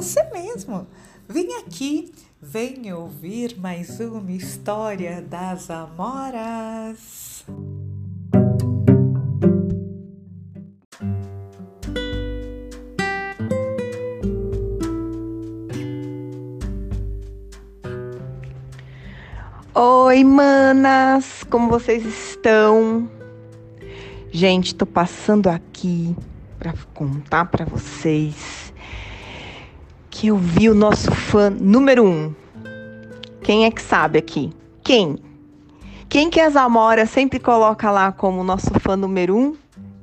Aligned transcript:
você 0.00 0.22
mesmo. 0.30 0.86
Vem 1.28 1.56
aqui, 1.56 2.12
vem 2.40 2.92
ouvir 2.92 3.58
mais 3.58 3.98
uma 3.98 4.30
história 4.30 5.20
das 5.20 5.68
Amoras. 5.70 7.44
Oi, 19.74 20.22
manas! 20.22 21.42
Como 21.50 21.68
vocês 21.68 22.06
estão? 22.06 23.10
Gente, 24.30 24.76
tô 24.76 24.86
passando 24.86 25.48
aqui 25.48 26.14
para 26.56 26.72
contar 26.94 27.46
para 27.46 27.64
vocês 27.64 28.67
que 30.18 30.26
eu 30.26 30.36
vi 30.36 30.68
o 30.68 30.74
nosso 30.74 31.12
fã 31.12 31.48
número 31.48 32.04
um. 32.04 32.34
Quem 33.40 33.66
é 33.66 33.70
que 33.70 33.80
sabe 33.80 34.18
aqui? 34.18 34.52
Quem? 34.82 35.16
Quem 36.08 36.28
que 36.28 36.40
as 36.40 36.56
Amora 36.56 37.06
sempre 37.06 37.38
coloca 37.38 37.88
lá 37.88 38.10
como 38.10 38.42
nosso 38.42 38.68
fã 38.80 38.96
número 38.96 39.36
um? 39.36 39.56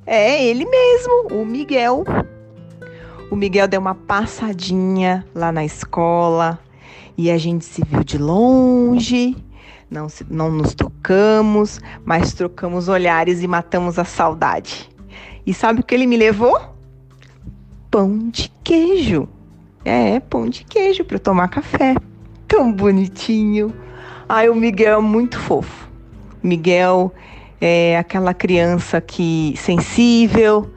É 0.06 0.42
ele 0.42 0.64
mesmo, 0.64 1.38
o 1.38 1.44
Miguel. 1.44 2.02
O 3.30 3.36
Miguel 3.36 3.68
deu 3.68 3.78
uma 3.78 3.94
passadinha 3.94 5.22
lá 5.34 5.52
na 5.52 5.66
escola 5.66 6.58
e 7.14 7.30
a 7.30 7.36
gente 7.36 7.66
se 7.66 7.82
viu 7.84 8.02
de 8.02 8.16
longe 8.16 9.36
não, 9.90 10.06
não 10.30 10.50
nos 10.50 10.74
tocamos, 10.74 11.78
mas 12.06 12.32
trocamos 12.32 12.88
olhares 12.88 13.42
e 13.42 13.46
matamos 13.46 13.98
a 13.98 14.04
saudade. 14.06 14.88
E 15.46 15.52
sabe 15.52 15.80
o 15.80 15.84
que 15.84 15.94
ele 15.94 16.06
me 16.06 16.16
levou? 16.16 16.58
Pão 17.90 18.30
de 18.30 18.50
queijo. 18.64 19.28
É, 19.86 20.18
pão 20.18 20.48
de 20.48 20.64
queijo 20.64 21.04
para 21.04 21.16
tomar 21.16 21.46
café. 21.46 21.94
Tão 22.48 22.72
bonitinho. 22.72 23.72
Ai, 24.28 24.48
o 24.48 24.54
Miguel 24.56 24.98
é 24.98 25.00
muito 25.00 25.38
fofo. 25.38 25.88
Miguel 26.42 27.14
é 27.60 27.96
aquela 27.96 28.34
criança 28.34 29.00
que 29.00 29.54
sensível 29.56 30.68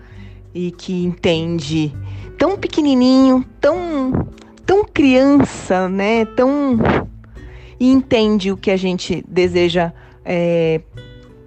e 0.54 0.70
que 0.70 1.04
entende 1.04 1.92
tão 2.38 2.56
pequenininho, 2.56 3.44
tão 3.60 4.28
tão 4.64 4.86
criança, 4.86 5.90
né? 5.90 6.26
Tão 6.26 6.78
e 7.80 7.90
entende 7.90 8.52
o 8.52 8.58
que 8.58 8.70
a 8.70 8.78
gente 8.78 9.26
deseja 9.28 9.92
é, 10.24 10.82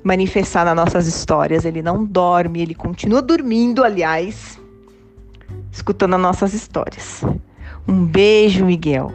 manifestar 0.02 0.64
nas 0.64 0.74
nossas 0.74 1.06
histórias. 1.06 1.64
Ele 1.64 1.80
não 1.80 2.04
dorme, 2.04 2.60
ele 2.60 2.74
continua 2.74 3.22
dormindo, 3.22 3.84
aliás, 3.84 4.58
escutando 5.70 6.14
as 6.14 6.20
nossas 6.20 6.52
histórias. 6.54 7.22
Um 7.86 8.06
beijo, 8.06 8.64
Miguel. 8.64 9.12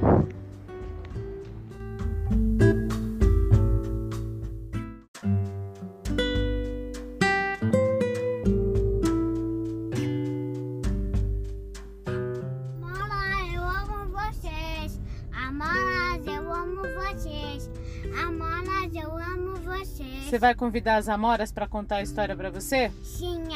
Você 20.37 20.37
vai 20.39 20.53
convidar 20.53 20.97
as 20.97 21.07
Amoras 21.09 21.51
para 21.51 21.67
contar 21.67 21.95
a 21.95 22.01
história 22.03 22.35
para 22.35 22.51
você? 22.51 22.91
Sim, 23.01 23.55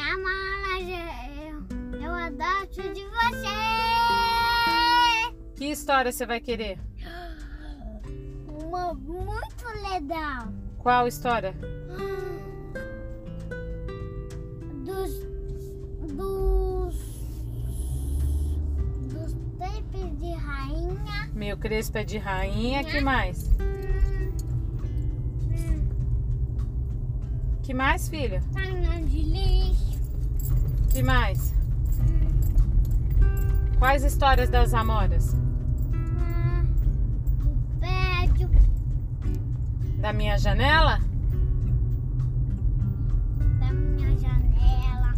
história 5.72 6.12
você 6.12 6.26
vai 6.26 6.40
querer? 6.40 6.78
Uma 8.48 8.94
muito 8.94 9.64
legal. 9.90 10.48
Qual 10.78 11.06
história? 11.08 11.54
Dos 14.84 15.10
dos 16.14 16.96
dos 19.12 19.32
tapes 19.58 20.18
de 20.18 20.32
rainha. 20.34 21.30
Meu 21.34 21.56
crespo 21.56 21.98
é 21.98 22.04
de 22.04 22.18
rainha, 22.18 22.84
que 22.84 23.00
mais? 23.00 23.50
Que 27.62 27.72
mais, 27.72 28.08
filha? 28.08 28.42
Caminhão 28.52 29.04
de 29.06 29.22
lixo. 29.22 29.98
Que 30.92 31.02
mais? 31.02 31.54
Quais 33.78 34.04
histórias 34.04 34.48
das 34.48 34.74
Amoras? 34.74 35.34
Da 40.02 40.12
minha 40.12 40.36
janela? 40.36 40.98
Da 43.60 43.72
minha 43.72 44.10
janela. 44.18 45.14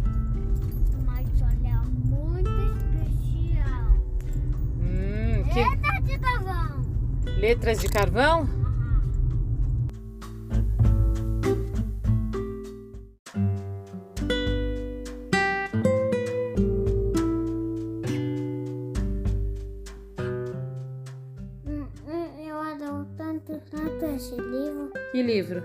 Uma 1.01 1.23
janela 1.35 1.85
muito 2.05 2.51
especial. 2.77 3.97
Hum, 4.79 5.43
que... 5.51 5.59
Letras 5.59 6.05
de 6.05 6.19
carvão. 6.19 6.85
Letras 7.25 7.79
de 7.79 7.87
carvão? 7.89 8.54
Que 25.15 25.23
livro? 25.23 25.63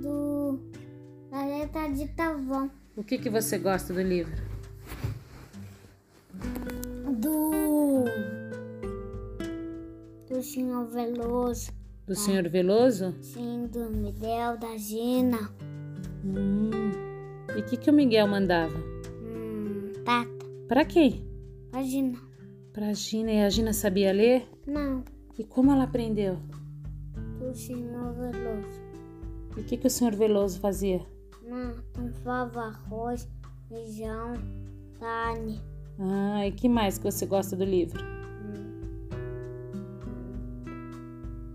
Do 0.00 0.56
da 1.28 1.44
letra 1.44 1.88
de 1.88 2.06
Tavão. 2.06 2.70
O 2.96 3.02
que 3.02 3.18
que 3.18 3.28
você 3.28 3.58
gosta 3.58 3.92
do 3.92 4.00
livro? 4.00 4.40
Do 7.18 8.04
do 10.28 10.40
Senhor 10.40 10.86
Veloso. 10.86 11.72
Do 12.06 12.14
Senhor 12.14 12.48
Veloso? 12.48 13.12
Sim, 13.20 13.66
do 13.66 13.90
Miguel, 13.90 14.56
da 14.56 14.76
Gina. 14.76 15.50
Hum. 16.24 16.70
E 17.56 17.60
o 17.60 17.64
que 17.64 17.76
que 17.76 17.90
o 17.90 17.92
Miguel 17.92 18.28
mandava? 18.28 18.78
Hum, 19.20 19.90
tata. 20.04 20.46
Para 20.68 20.84
quem? 20.84 21.26
Pra 21.72 21.82
Gina. 21.82 22.20
Pra 22.72 22.92
Gina. 22.92 23.32
E 23.32 23.40
a 23.42 23.50
Gina 23.50 23.72
sabia 23.72 24.12
ler? 24.12 24.48
Não. 24.64 25.02
E 25.36 25.42
como 25.42 25.72
ela 25.72 25.82
aprendeu? 25.82 26.38
Do 27.52 27.58
Senhor 27.58 28.14
Veloso. 28.14 28.80
E 29.54 29.60
o 29.60 29.64
que, 29.64 29.76
que 29.76 29.86
o 29.86 29.90
Senhor 29.90 30.14
Veloso 30.14 30.58
fazia? 30.58 31.02
Não, 31.42 31.74
fava 32.24 32.62
arroz, 32.62 33.28
feijão, 33.68 34.32
carne. 34.98 35.60
Ah, 35.98 36.46
e 36.46 36.52
que 36.52 36.66
mais 36.66 36.96
que 36.96 37.04
você 37.04 37.26
gosta 37.26 37.54
do 37.54 37.66
livro? 37.66 38.02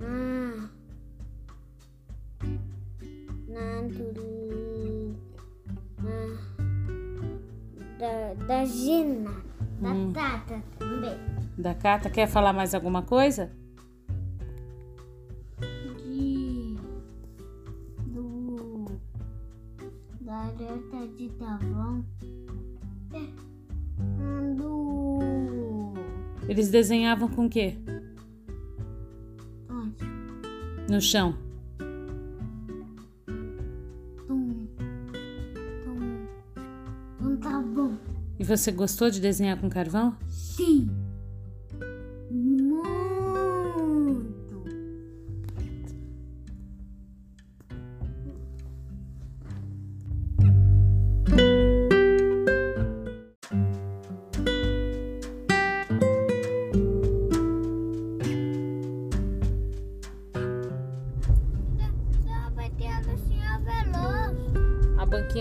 Ah. 0.04 0.70
do, 3.90 5.16
ah, 6.06 6.38
da, 7.98 8.46
da 8.46 8.66
Gina, 8.66 9.32
da 9.82 9.90
hum. 9.90 10.14
Tata 10.14 10.62
também. 10.78 11.18
Da 11.58 11.74
Cata, 11.74 12.08
quer 12.08 12.28
falar 12.28 12.54
mais 12.54 12.76
alguma 12.76 13.02
coisa? 13.02 13.52
Letra 20.28 21.08
de 21.16 21.30
Tavão. 21.40 22.06
É, 23.14 24.54
do. 24.58 25.94
Eles 26.50 26.70
desenhavam 26.70 27.30
com 27.30 27.46
o 27.46 27.50
quê? 27.50 27.78
Onde? 29.70 30.04
No 30.92 31.00
chão. 31.00 31.38
Tum. 34.28 34.68
Tum. 35.86 36.28
Tum 37.18 37.38
tá 37.38 37.62
bom. 37.62 37.98
E 38.38 38.44
você 38.44 38.70
gostou 38.70 39.10
de 39.10 39.22
desenhar 39.22 39.58
com 39.58 39.70
carvão? 39.70 40.18
Sim. 40.28 40.90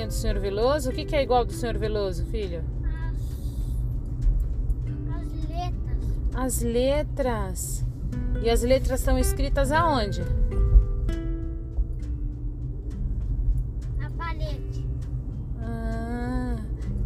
Do 0.06 0.12
Senhor 0.12 0.38
Veloso. 0.38 0.90
O 0.90 0.92
que, 0.92 1.04
que 1.04 1.16
é 1.16 1.22
igual 1.22 1.44
do 1.44 1.52
Senhor 1.52 1.76
Veloso, 1.76 2.24
filho? 2.26 2.64
As, 5.14 5.22
as 5.22 5.32
letras. 5.48 6.34
as 6.34 6.62
letras. 6.62 7.86
E 8.42 8.50
as 8.50 8.62
letras 8.62 9.00
estão 9.00 9.18
escritas 9.18 9.72
aonde? 9.72 10.22
Na 13.98 14.10
parede. 14.10 14.86
Ah, 15.60 16.56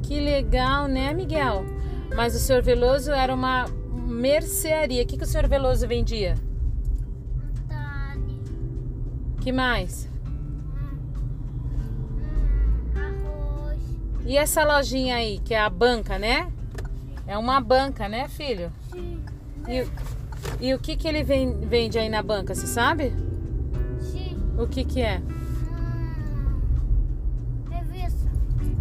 que 0.03 0.21
legal, 0.21 0.89
né, 0.89 1.15
Miguel? 1.15 1.65
Mas 2.15 2.35
o 2.35 2.39
senhor 2.39 2.63
Veloso 2.63 3.13
era 3.13 3.33
uma 3.33 3.67
mercearia. 4.07 5.03
O 5.03 5.07
que, 5.07 5.17
que 5.17 5.25
o 5.25 5.27
senhor 5.27 5.49
Veloso 5.49 5.87
vendia? 5.87 6.35
Antônio. 7.71 8.43
Que 9.41 9.53
mais? 9.53 10.09
E 14.27 14.37
essa 14.37 14.65
lojinha 14.65 15.17
aí, 15.17 15.39
que 15.41 15.55
é 15.55 15.61
a 15.61 15.71
banca, 15.71 16.19
né? 16.19 16.51
É 17.27 17.37
uma 17.39 17.61
banca, 17.61 18.09
né, 18.09 18.29
filho? 18.29 18.71
Sim. 18.93 19.23
E, 19.69 19.83
o- 19.83 19.91
e 20.61 20.75
o 20.75 20.79
que, 20.79 20.97
que 20.97 21.07
ele 21.09 21.23
ven- 21.23 21.59
vende 21.61 21.99
aí 21.99 22.09
na 22.09 22.23
banca, 22.23 22.55
você 22.55 22.67
sabe? 22.67 23.13
Sim. 24.01 24.37
O 24.59 24.67
que, 24.67 24.85
que 24.85 25.01
é? 25.01 25.19
Hum, 26.41 26.53
revista. 27.71 28.31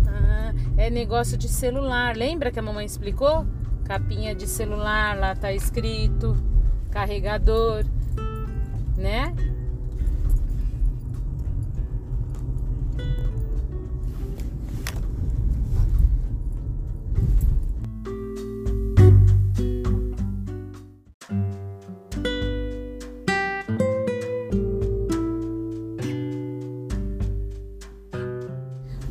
Ah, 0.08 0.54
é 0.78 0.90
negócio 0.90 1.38
de 1.38 1.48
celular. 1.48 2.16
Lembra 2.16 2.52
que 2.52 2.60
a 2.60 2.62
mamãe 2.62 2.86
explicou? 2.86 3.46
Capinha 3.86 4.36
de 4.36 4.46
celular, 4.48 5.18
lá 5.18 5.36
tá 5.36 5.52
escrito 5.54 6.36
carregador, 6.92 7.84
né? 8.98 9.34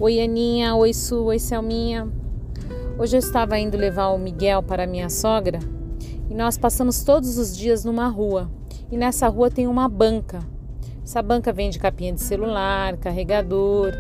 Oi, 0.09 0.23
Aninha. 0.23 0.75
Oi, 0.75 0.95
Su. 0.95 1.25
Oi, 1.25 1.39
Selminha. 1.39 2.09
Hoje 2.99 3.15
eu 3.15 3.19
estava 3.19 3.59
indo 3.59 3.77
levar 3.77 4.09
o 4.09 4.19
Miguel 4.19 4.63
para 4.63 4.87
minha 4.87 5.11
sogra 5.11 5.59
e 6.31 6.35
nós 6.35 6.57
passamos 6.57 7.03
todos 7.03 7.37
os 7.37 7.55
dias 7.55 7.85
numa 7.85 8.09
rua. 8.09 8.51
E 8.91 8.97
nessa 8.97 9.29
rua 9.29 9.51
tem 9.51 9.67
uma 9.67 9.87
banca. 9.87 10.39
Essa 11.05 11.21
banca 11.21 11.53
vende 11.53 11.79
capinha 11.79 12.15
de 12.15 12.23
celular, 12.23 12.97
carregador, 12.97 13.93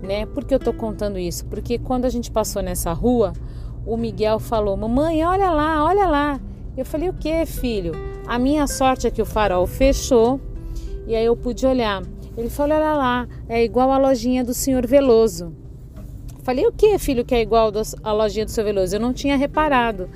né? 0.00 0.24
Por 0.24 0.42
que 0.42 0.54
eu 0.54 0.58
tô 0.58 0.72
contando 0.72 1.18
isso? 1.18 1.44
Porque 1.44 1.78
quando 1.78 2.06
a 2.06 2.08
gente 2.08 2.30
passou 2.30 2.62
nessa 2.62 2.94
rua, 2.94 3.34
o 3.84 3.94
Miguel 3.98 4.38
falou: 4.38 4.74
Mamãe, 4.74 5.22
olha 5.22 5.50
lá, 5.50 5.84
olha 5.84 6.06
lá. 6.06 6.40
Eu 6.74 6.86
falei: 6.86 7.10
O 7.10 7.12
que, 7.12 7.44
filho? 7.44 7.92
A 8.26 8.38
minha 8.38 8.66
sorte 8.66 9.06
é 9.06 9.10
que 9.10 9.20
o 9.20 9.26
farol 9.26 9.66
fechou 9.66 10.40
e 11.06 11.14
aí 11.14 11.26
eu 11.26 11.36
pude 11.36 11.66
olhar. 11.66 12.02
Ele 12.36 12.50
falou: 12.50 12.76
Olha 12.76 12.94
lá, 12.94 13.28
é 13.48 13.62
igual 13.62 13.90
a 13.90 13.98
lojinha 13.98 14.44
do 14.44 14.54
senhor 14.54 14.86
Veloso. 14.86 15.54
Falei, 16.42 16.66
o 16.66 16.72
que, 16.72 16.98
filho, 16.98 17.24
que 17.24 17.36
é 17.36 17.40
igual 17.40 17.72
a 18.02 18.12
lojinha 18.12 18.44
do 18.44 18.50
seu 18.50 18.64
Veloso? 18.64 18.96
Eu 18.96 19.00
não 19.00 19.12
tinha 19.12 19.36
reparado. 19.36 20.08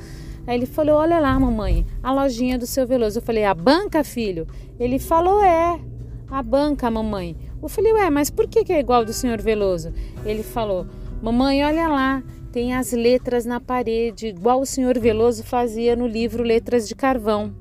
Aí 0.44 0.56
ele 0.56 0.66
falou, 0.66 0.96
olha 0.96 1.20
lá, 1.20 1.38
mamãe, 1.38 1.86
a 2.02 2.12
lojinha 2.12 2.58
do 2.58 2.66
seu 2.66 2.84
Veloso. 2.84 3.18
Eu 3.18 3.22
falei, 3.22 3.44
a 3.44 3.54
banca, 3.54 4.02
filho? 4.02 4.46
Ele 4.78 4.98
falou, 4.98 5.42
é, 5.42 5.80
a 6.28 6.42
banca, 6.42 6.90
mamãe. 6.90 7.36
Eu 7.62 7.68
falei, 7.68 7.92
ué, 7.92 8.10
mas 8.10 8.28
por 8.28 8.48
que, 8.48 8.64
que 8.64 8.72
é 8.72 8.80
igual 8.80 9.04
do 9.04 9.12
senhor 9.12 9.40
Veloso? 9.40 9.92
Ele 10.24 10.42
falou, 10.42 10.86
mamãe, 11.22 11.64
olha 11.64 11.86
lá, 11.86 12.22
tem 12.50 12.74
as 12.74 12.92
letras 12.92 13.44
na 13.44 13.60
parede, 13.60 14.28
igual 14.28 14.60
o 14.60 14.66
senhor 14.66 14.98
Veloso 14.98 15.44
fazia 15.44 15.94
no 15.94 16.08
livro 16.08 16.42
Letras 16.42 16.88
de 16.88 16.94
Carvão. 16.96 17.54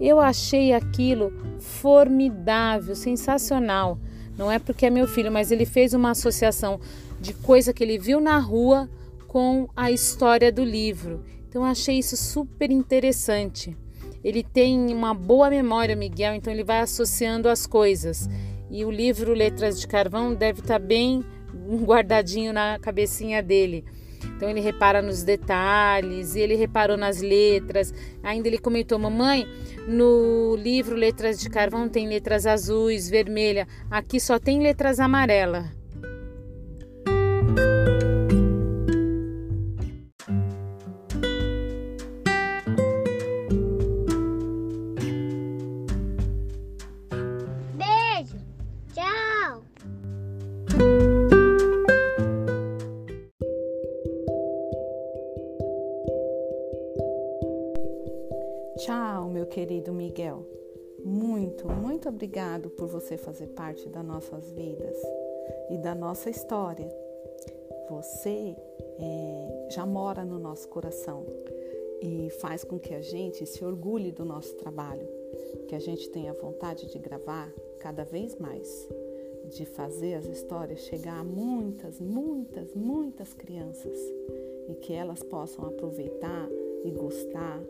Eu 0.00 0.20
achei 0.20 0.72
aquilo 0.72 1.32
formidável, 1.58 2.94
sensacional. 2.94 3.98
Não 4.36 4.50
é 4.50 4.58
porque 4.58 4.86
é 4.86 4.90
meu 4.90 5.08
filho, 5.08 5.32
mas 5.32 5.50
ele 5.50 5.66
fez 5.66 5.92
uma 5.92 6.10
associação 6.10 6.80
de 7.20 7.34
coisa 7.34 7.72
que 7.72 7.82
ele 7.82 7.98
viu 7.98 8.20
na 8.20 8.38
rua 8.38 8.88
com 9.26 9.68
a 9.76 9.90
história 9.90 10.52
do 10.52 10.64
livro. 10.64 11.24
Então 11.48 11.62
eu 11.62 11.68
achei 11.68 11.98
isso 11.98 12.16
super 12.16 12.70
interessante. 12.70 13.76
Ele 14.22 14.42
tem 14.42 14.92
uma 14.92 15.14
boa 15.14 15.50
memória, 15.50 15.96
Miguel, 15.96 16.34
então 16.34 16.52
ele 16.52 16.64
vai 16.64 16.80
associando 16.80 17.48
as 17.48 17.66
coisas. 17.66 18.28
E 18.70 18.84
o 18.84 18.90
livro 18.90 19.32
Letras 19.32 19.80
de 19.80 19.86
Carvão 19.86 20.34
deve 20.34 20.60
estar 20.60 20.78
bem 20.78 21.24
guardadinho 21.84 22.52
na 22.52 22.78
cabecinha 22.78 23.42
dele. 23.42 23.84
Então 24.24 24.48
ele 24.48 24.60
repara 24.60 25.00
nos 25.00 25.22
detalhes, 25.22 26.36
ele 26.36 26.54
reparou 26.54 26.96
nas 26.96 27.20
letras. 27.20 27.92
Ainda 28.22 28.48
ele 28.48 28.58
comentou: 28.58 28.98
Mamãe, 28.98 29.46
no 29.86 30.56
livro 30.56 30.96
Letras 30.96 31.40
de 31.40 31.48
Carvão 31.48 31.88
tem 31.88 32.08
letras 32.08 32.46
azuis, 32.46 33.08
vermelha. 33.08 33.66
Aqui 33.90 34.20
só 34.20 34.38
tem 34.38 34.60
letras 34.60 35.00
amarelas. 35.00 35.77
Muito, 62.08 62.24
obrigado 62.24 62.70
por 62.70 62.88
você 62.88 63.18
fazer 63.18 63.48
parte 63.48 63.86
das 63.86 64.02
nossas 64.02 64.50
vidas 64.50 64.96
e 65.68 65.76
da 65.76 65.94
nossa 65.94 66.30
história. 66.30 66.88
Você 67.90 68.56
é, 68.98 69.68
já 69.70 69.84
mora 69.84 70.24
no 70.24 70.38
nosso 70.38 70.66
coração 70.68 71.26
e 72.00 72.30
faz 72.40 72.64
com 72.64 72.78
que 72.78 72.94
a 72.94 73.02
gente 73.02 73.44
se 73.44 73.62
orgulhe 73.62 74.10
do 74.10 74.24
nosso 74.24 74.54
trabalho, 74.54 75.06
que 75.68 75.74
a 75.74 75.78
gente 75.78 76.08
tenha 76.08 76.32
vontade 76.32 76.90
de 76.90 76.98
gravar 76.98 77.52
cada 77.78 78.04
vez 78.04 78.34
mais, 78.36 78.88
de 79.50 79.66
fazer 79.66 80.14
as 80.14 80.24
histórias 80.24 80.80
chegar 80.80 81.20
a 81.20 81.24
muitas, 81.24 82.00
muitas, 82.00 82.74
muitas 82.74 83.34
crianças 83.34 83.98
e 84.66 84.74
que 84.76 84.94
elas 84.94 85.22
possam 85.22 85.66
aproveitar 85.66 86.48
e 86.84 86.90
gostar 86.90 87.60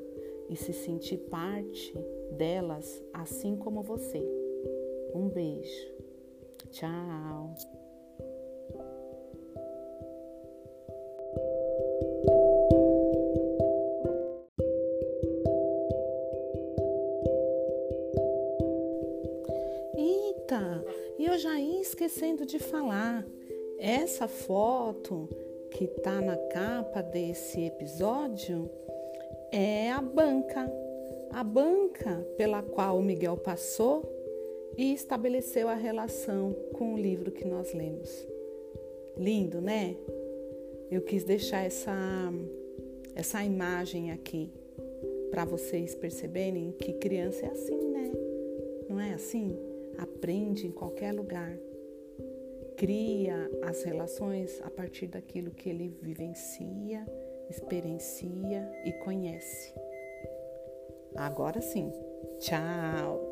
e 0.48 0.56
se 0.56 0.72
sentir 0.72 1.18
parte 1.30 1.94
delas, 2.32 3.02
assim 3.12 3.56
como 3.56 3.82
você. 3.82 4.22
Um 5.14 5.28
beijo. 5.28 5.92
Tchau. 6.70 7.54
Eita, 19.96 20.84
e 21.18 21.26
eu 21.26 21.38
já 21.38 21.58
ia 21.58 21.80
esquecendo 21.80 22.46
de 22.46 22.58
falar. 22.58 23.26
Essa 23.78 24.26
foto 24.26 25.28
que 25.70 25.86
tá 25.86 26.20
na 26.20 26.36
capa 26.36 27.00
desse 27.00 27.64
episódio 27.64 28.68
é 29.52 29.90
a 29.90 30.00
banca, 30.00 30.70
a 31.30 31.42
banca 31.42 32.26
pela 32.36 32.62
qual 32.62 32.98
o 32.98 33.02
Miguel 33.02 33.36
passou 33.36 34.02
e 34.76 34.92
estabeleceu 34.92 35.68
a 35.68 35.74
relação 35.74 36.54
com 36.74 36.94
o 36.94 36.98
livro 36.98 37.30
que 37.30 37.44
nós 37.44 37.72
lemos. 37.72 38.26
Lindo, 39.16 39.60
né? 39.60 39.96
Eu 40.90 41.02
quis 41.02 41.24
deixar 41.24 41.64
essa 41.64 42.32
essa 43.14 43.42
imagem 43.42 44.12
aqui 44.12 44.52
para 45.30 45.44
vocês 45.44 45.94
perceberem 45.94 46.70
que 46.72 46.92
criança 46.92 47.46
é 47.46 47.50
assim, 47.50 47.90
né? 47.90 48.12
Não 48.88 49.00
é 49.00 49.12
assim? 49.12 49.58
Aprende 49.98 50.68
em 50.68 50.70
qualquer 50.70 51.12
lugar. 51.12 51.58
Cria 52.76 53.50
as 53.62 53.82
relações 53.82 54.62
a 54.62 54.70
partir 54.70 55.08
daquilo 55.08 55.50
que 55.50 55.68
ele 55.68 55.92
vivencia, 56.00 57.04
experiencia 57.48 58.70
e 58.84 58.92
conhece. 58.92 59.74
Agora 61.16 61.60
sim. 61.60 61.92
Tchau. 62.38 63.27